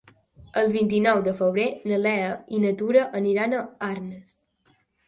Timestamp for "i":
2.57-2.65